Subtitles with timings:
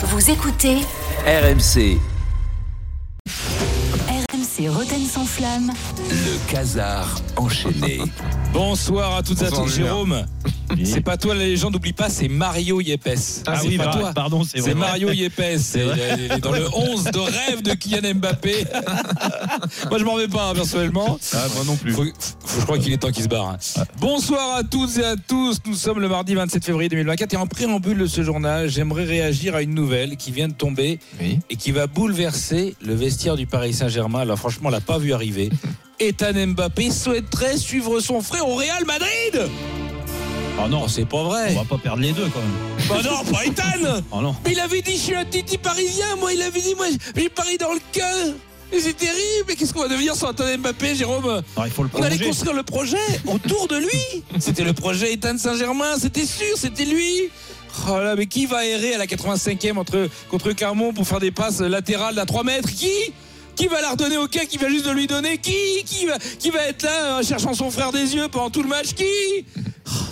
[0.00, 0.76] Vous écoutez
[1.26, 1.98] RMC,
[4.08, 5.72] RMC Roten sans flamme.
[6.08, 7.98] le casar enchaîné.
[8.52, 9.86] Bonsoir à toutes et à tous, Julien.
[9.86, 10.26] Jérôme.
[10.84, 13.08] C'est pas toi la légende, n'oublie pas, c'est Mario Yepes.
[13.46, 14.12] Ah c'est oui, pas bah, toi.
[14.14, 14.74] pardon, c'est.
[14.74, 15.40] Mario Yepes.
[15.58, 18.64] C'est- dans le 11 de rêve de Kylian Mbappé.
[19.90, 21.18] Moi, je m'en vais pas, hein, personnellement.
[21.34, 21.92] Ah, moi non plus.
[21.92, 23.48] Faut- faut- je crois qu'il est temps qu'il se barre.
[23.50, 23.58] hein.
[24.00, 25.58] Bonsoir à toutes et à tous.
[25.66, 29.54] Nous sommes le mardi 27 février 2024 et en préambule de ce journal, j'aimerais réagir
[29.54, 31.38] à une nouvelle qui vient de tomber Oui.
[31.50, 34.20] et qui va bouleverser le vestiaire du Paris Saint-Germain.
[34.20, 35.50] Alors franchement, on l'a pas vu arriver.
[36.00, 39.50] Ethan Mbappé souhaiterait suivre son frère au Real Madrid.
[40.60, 41.52] Ah non, Non, c'est pas vrai.
[41.54, 42.88] on va pas perdre les deux quand même.
[42.88, 44.02] Bah non, pas Ethan.
[44.10, 44.34] Oh non.
[44.44, 46.16] Mais il avait dit, je suis un titi parisien.
[46.18, 46.86] Moi, il avait dit, moi,
[47.16, 48.34] j'ai Paris dans le cœur.
[48.72, 49.44] Et c'est terrible.
[49.46, 51.24] Mais qu'est-ce qu'on va devenir sans Ethan Mbappé, Jérôme?
[51.24, 54.22] Alors, il faut le On allait construire le projet autour de lui.
[54.40, 57.30] C'était le projet Ethan Saint-Germain, c'était sûr, c'était lui.
[57.88, 61.30] Oh là, mais qui va errer à la 85e entre, contre Carmon pour faire des
[61.30, 62.68] passes latérales à 3 mètres?
[62.70, 62.90] Qui?
[63.54, 65.38] Qui va la redonner au cas Qui va juste de lui donner?
[65.38, 65.54] Qui?
[65.84, 68.68] Qui va, qui va être là euh, cherchant son frère des yeux pendant tout le
[68.68, 68.94] match?
[68.94, 69.04] Qui?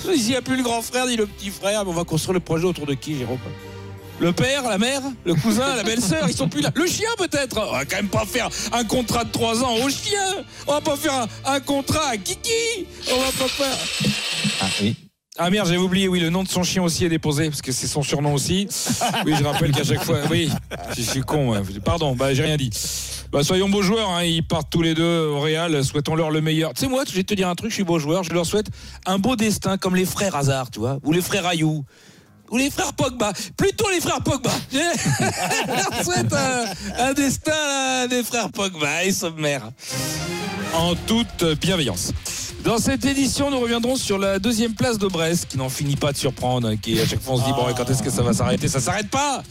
[0.07, 1.85] Oh, Il n'y a plus le grand frère ni le petit frère.
[1.85, 3.39] mais On va construire le projet autour de qui, Jérôme
[4.19, 6.71] le père, la mère, le cousin, la belle-sœur, ils sont plus là.
[6.75, 7.61] Le chien peut-être.
[7.69, 10.37] On va quand même pas faire un contrat de 3 ans au chien.
[10.67, 12.87] On va pas faire un, un contrat à Kiki.
[13.13, 13.77] On va pas faire.
[14.63, 14.97] Ah oui.
[15.39, 17.71] Ah merde, j'avais oublié, oui, le nom de son chien aussi est déposé, parce que
[17.71, 18.69] c'est son surnom aussi.
[19.27, 20.51] Oui, je rappelle qu'à chaque fois, oui,
[20.97, 21.61] je suis con, ouais.
[21.85, 22.71] pardon, bah j'ai rien dit.
[23.33, 26.73] Bah soyons beaux joueurs, hein, ils partent tous les deux au Real, souhaitons-leur le meilleur.
[26.75, 28.47] Tu sais moi, je vais te dire un truc, je suis beau joueur, je leur
[28.47, 28.69] souhaite
[29.05, 31.85] un beau destin comme les frères Hazard, tu vois, ou les frères Ayou.
[32.51, 34.53] Ou les frères Pogba, plutôt les frères Pogba.
[34.71, 36.33] Je leur souhaite
[36.97, 39.69] un, destin des frères Pogba et sommaire.
[40.73, 42.13] En toute bienveillance.
[42.63, 46.13] Dans cette édition, nous reviendrons sur la deuxième place de Brest, qui n'en finit pas
[46.13, 48.23] de surprendre, qui à chaque fois on se dit bon, et quand est-ce que ça
[48.23, 48.69] va s'arrêter?
[48.69, 49.43] Ça s'arrête pas.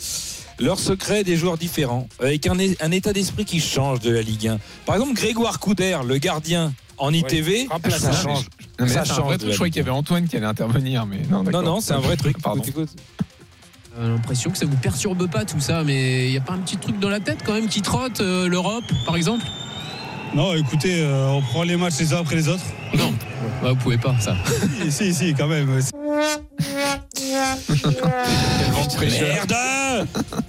[0.59, 4.48] Leur secret des joueurs différents, avec un, un état d'esprit qui change de la Ligue
[4.48, 4.59] 1.
[4.86, 8.46] Par exemple, Grégoire Couder, le gardien en ITV, ça change.
[8.80, 10.46] Non, mais Ça un change vrai truc, je croyais qu'il y avait Antoine qui allait
[10.46, 11.63] intervenir, mais non, Non, d'accord.
[11.63, 12.38] non, c'est un vrai truc.
[12.41, 12.62] Pardon.
[12.62, 13.02] Écoute, écoute.
[13.97, 16.59] Euh, l'impression que ça vous perturbe pas tout ça, mais il n'y a pas un
[16.59, 19.46] petit truc dans la tête quand même qui trotte, euh, l'Europe par exemple?
[20.34, 22.63] Non, écoutez, euh, on prend les matchs les uns après les autres.
[22.97, 23.13] Non,
[23.62, 24.35] bah, vous pouvez pas ça.
[24.90, 25.69] si, si, si, quand même.
[29.00, 29.53] Merde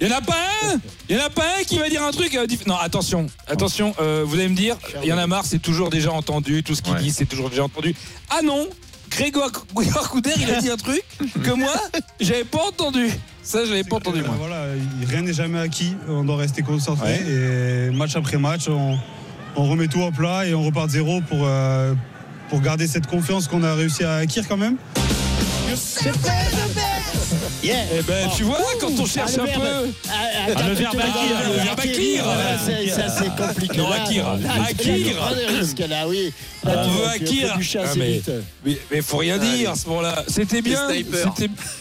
[0.01, 0.33] Il y en a pas
[0.65, 0.77] un
[1.09, 3.93] Il y en a pas un qui va dire un truc euh, Non, attention, attention,
[4.01, 6.75] euh, vous allez me dire, il y en a marre, c'est toujours déjà entendu, tout
[6.75, 6.99] ce qu'il Ouais.
[7.01, 7.95] dit, c'est toujours déjà entendu.
[8.29, 8.67] Ah non
[9.09, 11.01] Grégoire, Grégoire Couder, il a dit un truc
[11.41, 11.73] que moi,
[12.19, 13.09] j'avais pas entendu.
[13.41, 14.35] Ça, je l'avais pas entendu, moi.
[14.37, 14.65] Voilà,
[15.07, 15.95] rien n'est jamais acquis.
[16.09, 17.21] On doit rester concentré.
[17.25, 18.97] Et match après match, on,
[19.55, 21.93] on remet tout en plat et on repart de zéro pour, euh,
[22.49, 24.75] pour garder cette confiance qu'on a réussi à acquérir quand même.
[27.63, 29.91] Eh ben, tu vois, quand on cherche un peu.
[30.09, 32.23] Ah, le verbe acquire, le verbe acquire.
[32.23, 33.77] Voilà, c'est compliqué.
[33.77, 34.27] Non, acquire,
[34.67, 35.87] acquire.
[35.87, 36.33] Là, oui.
[36.63, 37.57] Là, On veut acquire.
[37.57, 38.21] Ah, mais-.
[38.65, 40.23] Mais, mais faut rien dire à ce moment-là.
[40.27, 40.87] C'était bien.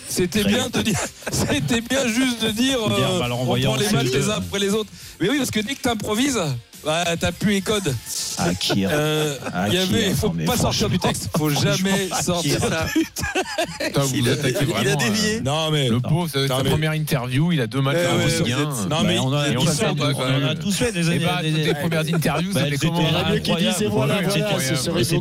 [0.09, 0.99] C'était, bien de dire.
[1.33, 2.79] C'était bien juste de dire.
[2.89, 4.91] Bien, euh, on le on prend en les matchs les uns après les autres.
[5.21, 6.41] Mais oui, parce que dès que t'improvises,
[6.87, 7.95] bah, t'as plus les codes.
[8.39, 8.89] Akir.
[8.93, 9.37] Euh,
[9.69, 11.29] Il y avait, faut pas sortir du texte.
[11.37, 12.61] Faut jamais sortir.
[12.61, 15.01] Putain, vous attaquez vraiment.
[15.03, 15.89] euh, Non mais.
[15.89, 18.89] Le pauvre, ça Non, sa mais- première interview, il a deux matchs Eh ouais, êtes-
[18.89, 20.59] non, mais on a, on tous fait, pas, on quand en a même.
[20.59, 21.25] tous fait des Et années.
[21.25, 23.87] bah, toutes des- les premières interviews, ça Bah, fait c'était Il a qui disent, c'est
[23.87, 24.43] voilà, C'était-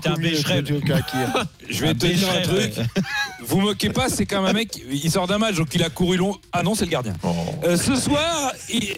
[0.08, 1.46] un Akir.
[1.70, 2.74] Je vais te dire un truc.
[3.48, 4.80] Vous moquez pas, c'est comme un mec.
[4.92, 6.38] Il sort d'un match, donc il a couru long.
[6.52, 7.14] Ah non, c'est le gardien.
[7.24, 7.34] Oh.
[7.64, 8.96] Euh, ce soir, il,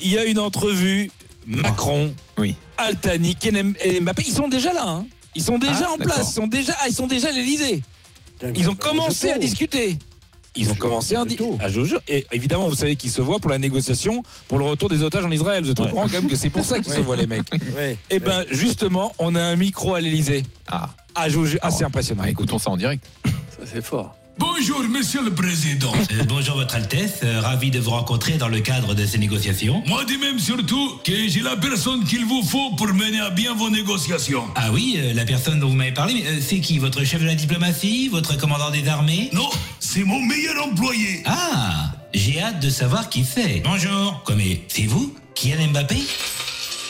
[0.00, 1.10] il y a une entrevue.
[1.46, 2.56] Macron, Oui.
[2.76, 4.84] Altani, Kenem et Mbappé, ils sont déjà là.
[4.86, 5.06] hein.
[5.34, 6.30] Ils sont déjà Ah, en place.
[6.30, 7.82] Ils sont déjà, ah, ils sont déjà à l'Elysée.
[8.54, 9.98] Ils ont commencé à discuter.
[10.58, 11.50] Ils ont commencé à discuter.
[11.60, 12.00] Ah, jure.
[12.08, 15.24] Et évidemment, vous savez qu'ils se voient pour la négociation pour le retour des otages
[15.24, 15.62] en Israël.
[15.62, 15.90] Vous êtes au Ouais.
[15.90, 17.42] courant quand même que c'est pour ça qu'ils se voient, les mecs.
[18.10, 20.42] Et ben, justement, on a un micro à l'Elysée.
[20.68, 21.26] Ah, Ah,
[21.62, 22.22] ah, c'est impressionnant.
[22.24, 23.04] bah, écoutons ça en direct.
[24.38, 25.92] Bonjour, monsieur le président.
[26.12, 29.82] Euh, bonjour votre Altesse, Euh, ravi de vous rencontrer dans le cadre de ces négociations.
[29.86, 33.54] Moi de même surtout que j'ai la personne qu'il vous faut pour mener à bien
[33.54, 34.44] vos négociations.
[34.54, 37.26] Ah oui, euh, la personne dont vous m'avez parlé, mais, c'est qui Votre chef de
[37.26, 39.30] la diplomatie Votre commandant des armées?
[39.32, 39.48] Non,
[39.80, 41.22] c'est mon meilleur employé.
[41.24, 43.62] Ah, j'ai hâte de savoir qui c'est.
[43.64, 44.22] Bonjour.
[44.24, 45.14] Quoi, mais c'est vous?
[45.34, 45.96] Kylian Mbappé?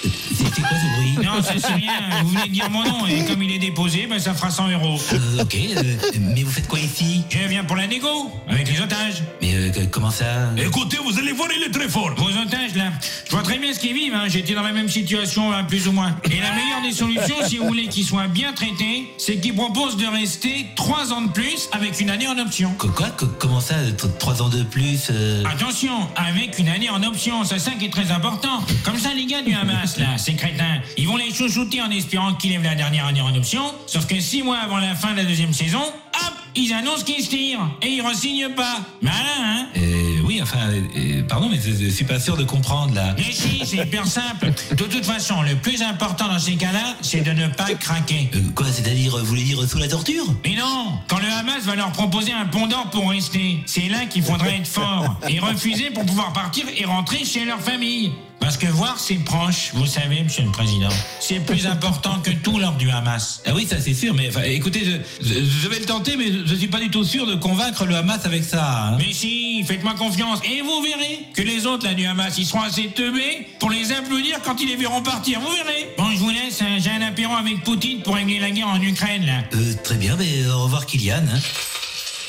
[0.03, 1.93] C'est c'est quoi ce bruit Non, ça c'est rien.
[2.23, 4.69] Vous venez de dire mon nom et comme il est déposé, ben, ça fera 100
[4.71, 4.99] euros.
[5.13, 5.83] Euh, Ok, euh,
[6.21, 7.23] mais vous faites quoi ici?
[7.31, 9.23] Je viens pour la négo avec les otages.
[9.43, 10.25] Mais euh, comment ça?
[10.57, 12.11] Écoutez, vous allez voir, il est très fort.
[12.17, 12.91] Vos otages là,
[13.27, 14.15] je vois très bien ce qu'ils vivent.
[14.15, 14.25] Hein.
[14.29, 16.17] J'étais dans la même situation, hein, plus ou moins.
[16.25, 19.97] Et la meilleure des solutions, si vous voulez qu'ils soient bien traités, c'est qu'ils proposent
[19.97, 22.73] de rester 3 ans de plus avec une année en option.
[22.79, 23.09] Qu- Quoi?
[23.39, 27.45] Comment ça euh, t- Trois ans de plus euh, Attention, avec une année en option,
[27.45, 28.63] c'est ça qui est très important.
[28.85, 32.35] Comme ça, les gars du Hamas, là, ces crétins, ils vont les chouchouter en espérant
[32.35, 33.63] qu'ils lèvent la dernière année en option.
[33.87, 37.23] Sauf que six mois avant la fin de la deuxième saison, hop, ils annoncent qu'ils
[37.23, 37.69] se tirent.
[37.83, 38.79] Et ils re-signent pas.
[39.03, 39.67] Malin, hein?
[39.77, 43.15] Euh, Oui, enfin, euh, euh, pardon, mais je, je suis pas sûr de comprendre là.
[43.17, 44.53] Mais si, c'est hyper simple.
[44.71, 48.31] De toute façon, le plus important dans ces cas-là, c'est de ne pas craquer.
[48.35, 50.25] Euh, quoi, c'est-à-dire, vous voulez dire sous la torture?
[50.45, 54.07] Mais non Quand le Hamas va leur proposer un pont d'or pour rester, c'est là
[54.07, 55.17] qu'il faudrait être fort.
[55.29, 58.13] Et refuser pour pouvoir partir et rentrer chez leur famille.
[58.41, 60.89] Parce que voir ses proches, vous savez, monsieur le président,
[61.21, 63.43] c'est plus important que tout lors du Hamas.
[63.45, 66.27] Ah oui, ça c'est sûr, mais enfin, écoutez, je, je- je vais le tenter, mais
[66.33, 68.89] je, je suis pas du tout sûr de convaincre le Hamas avec ça.
[68.93, 68.99] hein.
[68.99, 70.39] Mais si, faites-moi confiance.
[70.45, 73.91] Et vous verrez que les autres là du Hamas, ils seront assez teubés pour les
[73.91, 75.41] applaudir quand ils les verront partir.
[75.41, 75.89] Vous verrez.
[75.99, 76.63] Bon, je vous laisse.
[76.63, 79.43] hein, J'ai un apéro avec Poutine pour régler la guerre en Ukraine là.
[79.55, 81.17] Euh, très bien, mais au revoir Kylian.
[81.35, 81.41] hein.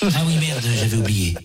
[0.03, 1.36] Ah oui, merde, j'avais oublié.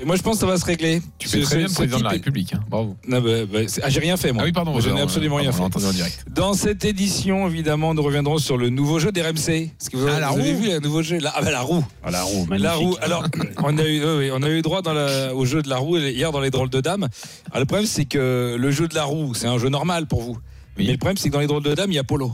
[0.00, 1.02] Et moi, je pense que ça va se régler.
[1.18, 2.54] Tu fais très bien le président de la République.
[2.54, 2.60] hein.
[2.70, 2.96] Bravo.
[3.06, 4.42] Non, bah, bah, ah, j'ai rien fait, moi.
[4.42, 4.72] Ah oui, pardon.
[4.72, 5.58] Moi, je n'ai absolument rien fait.
[5.58, 6.24] l'a entendu en direct.
[6.30, 10.40] Dans cette édition, évidemment, nous reviendrons sur le nouveau jeu que vous, Ah, la vous
[10.40, 10.58] avez roue.
[10.60, 11.18] vu le nouveau jeu?
[11.18, 11.84] La, ah, bah, la roue.
[12.02, 12.86] Ah, la roue, La magnifique.
[12.88, 12.96] roue.
[13.02, 13.24] Alors,
[13.62, 15.98] on a eu, oui, on a eu droit dans la- au jeu de la roue
[15.98, 17.06] hier dans les drôles de dames.
[17.50, 20.22] Alors, le problème, c'est que le jeu de la roue, c'est un jeu normal pour
[20.22, 20.38] vous.
[20.78, 20.86] Oui.
[20.86, 22.32] Mais le problème, c'est que dans les drôles de dames, il y a Polo.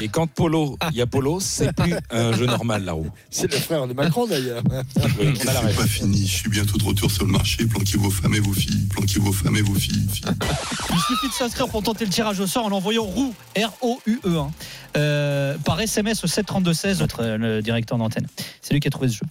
[0.00, 3.10] Et quand Polo, il y a Polo, c'est plus un jeu normal, la roue.
[3.30, 4.62] C'est le frère de Macron d'ailleurs.
[5.18, 7.98] Oui, on a la pas fini, je suis bientôt de retour sur le marché, planquez
[7.98, 10.06] vos femmes et vos filles, planquez vos femmes et vos filles.
[10.12, 10.24] filles.
[10.90, 14.50] Il suffit de s'inscrire pour tenter le tirage au sort en envoyant roue R-O-U-E 1
[14.96, 18.26] euh, par SMS au 732-16, notre euh, le directeur d'antenne.
[18.60, 19.26] C'est lui qui a trouvé ce jeu.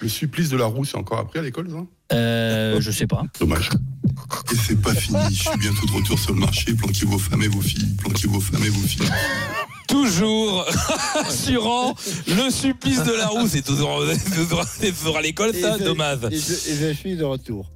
[0.00, 2.16] Le supplice de la roue, c'est encore appris à l'école, ça?
[2.16, 3.22] Euh, je sais pas.
[3.38, 3.70] Dommage.
[4.52, 7.42] Et c'est pas fini, je suis bientôt de retour sur le marché, planquez vos femmes
[7.42, 9.08] et vos filles, planquez vos femmes et vos filles.
[9.88, 10.64] Toujours
[11.16, 11.94] assurant
[12.28, 13.48] le supplice de la roue.
[13.48, 14.00] C'est toujours,
[15.16, 16.18] à l'école, ça, Et je- dommage.
[16.30, 17.70] Et je, et je suis de retour.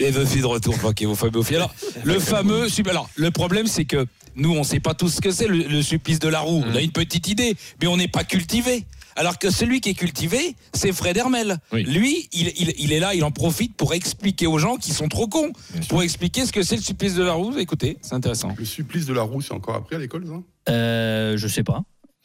[0.00, 1.56] Et the fille de retour, ok, vos fameux filles.
[1.56, 1.74] Alors,
[2.04, 4.06] le fameux, alors, le problème, c'est que
[4.36, 6.62] nous, on sait pas tous ce que c'est, le, le supplice de la roue.
[6.66, 8.84] On a une petite idée, mais on n'est pas cultivé.
[9.16, 11.58] Alors que celui qui est cultivé, c'est Fred Hermel.
[11.72, 11.82] Oui.
[11.82, 15.08] Lui, il, il- il est là, il en profite pour expliquer aux gens qui sont
[15.08, 15.88] trop cons, Bien sûr.
[15.88, 17.58] pour expliquer ce que c'est le supplice de la roue.
[17.58, 18.54] Écoutez, c'est intéressant.
[18.56, 20.34] Le supplice de la roue, c'est encore appris à l'école, ça?
[20.68, 21.80] Euh, je sais pas.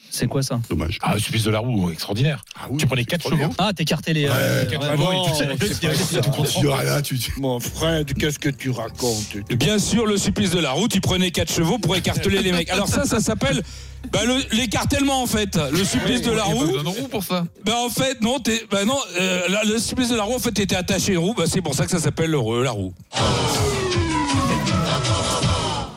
[0.09, 0.59] C'est quoi ça?
[0.69, 0.99] Dommage.
[1.01, 2.43] Ah, le supplice de la roue, extraordinaire.
[2.55, 3.45] Ah oui, Tu prenais c'est 4 trop bien.
[3.45, 3.55] chevaux.
[3.57, 4.27] Ah, t'écartais les.
[4.27, 4.87] euh, Ouais, ouais.
[4.91, 5.23] Ah non,
[7.01, 9.37] tu tu Mon frère, qu'est-ce que tu racontes?
[9.57, 12.69] Bien sûr, le supplice de la roue, tu prenais quatre chevaux pour écarteler les mecs.
[12.69, 13.63] Alors ça, ça s'appelle
[14.11, 14.19] bah,
[14.51, 15.57] l'écartèlement en fait.
[15.71, 16.65] Le supplice de la Il roue.
[16.67, 17.45] besoin de roue pour ça.
[17.65, 20.39] Bah en fait non, t'es, bah non, euh, la- le supplice de la roue en
[20.39, 22.71] fait t'étais attaché à une roue, bah c'est pour ça que ça s'appelle le, la
[22.71, 22.93] roue.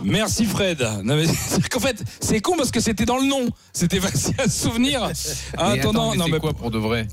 [0.06, 0.80] Merci Fred.
[1.02, 3.48] Non, mais, c'est qu'en fait, c'est con parce que c'était dans le nom.
[3.72, 5.02] C'était facile à se souvenir.
[5.58, 7.08] Attends, non, mais non, c'est mais, quoi pour de vrai?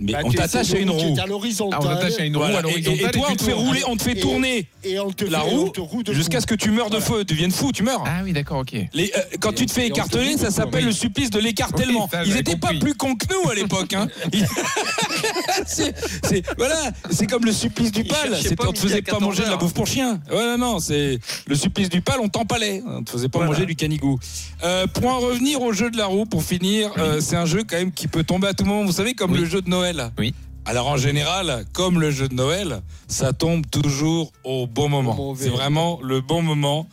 [0.00, 1.78] Mais Bah, on tu- t'attache à une roue à l'horizontale.
[1.82, 3.08] Ah, on t'attache à une roue Voilà, à et, et- l'horizontale.
[3.08, 5.24] et toi, on tu te fait rouler, on te fait Et- tourner Et on te
[5.24, 5.72] la fait- roue
[6.08, 8.02] on jusqu'à ce que tu meurs de feu, deviennes fou, tu meurs.
[8.06, 8.72] Ah oui, d'accord, ok.
[8.94, 11.38] Les, euh, quand Et tu te on- fais on écarteler, ça s'appelle le supplice de
[11.38, 12.08] l'écartèlement.
[12.10, 13.92] Ça, Ils n'étaient pas plus cons que nous à l'époque.
[13.94, 14.08] Hein.
[15.66, 16.76] C'est, voilà,
[17.10, 18.32] c'est comme le supplice du pal.
[18.66, 20.20] on te faisait pas 14 manger de la bouffe pour chien.
[20.30, 22.82] Ouais, non, non, c'est le supplice du pal, on t'empalait.
[22.86, 24.18] On te faisait pas manger du canigou.
[24.64, 27.62] Euh, pour en revenir au jeu de la roue, pour finir, euh, c'est un jeu
[27.68, 28.84] quand même qui peut tomber à tout moment.
[28.84, 29.89] Vous savez, comme le jeu de Noël.
[30.18, 30.34] Oui.
[30.66, 35.34] Alors en général, comme le jeu de Noël, ça tombe toujours au bon moment.
[35.36, 36.86] C'est vraiment le bon moment.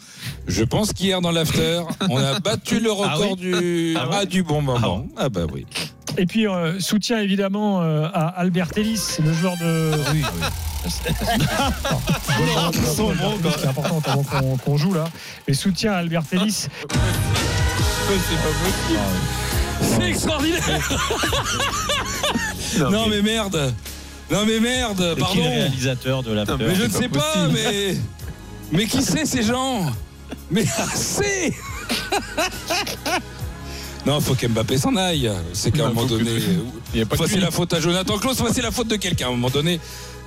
[0.47, 4.15] Je pense qu'hier dans l'after, on a battu le record Ah oui du Ah ouais
[4.21, 5.05] ah, du bon moment.
[5.17, 5.65] Ah, bah oui.
[6.17, 9.91] Et puis, euh, soutien évidemment euh, à Albert Ellis, le joueur de.
[10.13, 10.23] Oui,
[10.87, 11.09] C'est
[13.67, 15.03] important pendant qu'on joue là.
[15.47, 16.67] Et soutien à Albert Ellis.
[19.81, 20.61] C'est extraordinaire.
[22.79, 23.73] Non mais merde.
[24.31, 25.49] Non mais merde, C'est qui le pardon.
[25.49, 27.95] réalisateur de la Mais je ne sais pas, mais
[28.71, 29.85] mais qui c'est ces gens?
[30.51, 31.53] Mais assez.
[34.05, 35.29] Non, faut qu'Mbappé s'en aille.
[35.53, 36.31] C'est qu'à un moment que- donné,
[36.93, 37.43] Il y a pas soit que c'est lui.
[37.43, 39.79] la faute à Jonathan Klaus, soit c'est la faute de quelqu'un à un moment donné.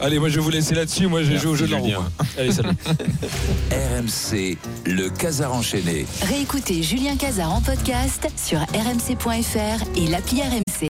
[0.02, 1.06] Allez, moi je vais vous laisser là-dessus.
[1.06, 1.86] Moi j'ai joué au jeu de la roue.
[1.88, 2.04] Moi.
[2.38, 2.68] Allez, salut.
[3.70, 6.04] RMC, le Casar enchaîné.
[6.22, 10.89] Réécoutez Julien Cazard en podcast sur rmc.fr et l'appli RMC.